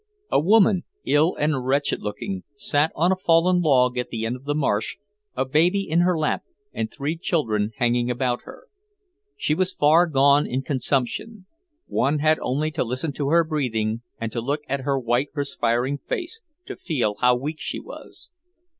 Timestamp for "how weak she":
17.21-17.79